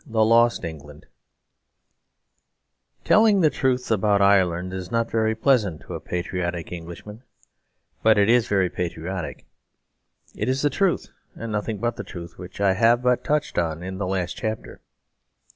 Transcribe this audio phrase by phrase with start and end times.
[0.07, 1.05] V The Lost England
[3.03, 7.21] Telling the truth about Ireland is not very pleasant to a patriotic Englishman;
[8.01, 9.45] but it is very patriotic.
[10.33, 13.83] It is the truth and nothing but the truth which I have but touched on
[13.83, 14.81] in the last chapter.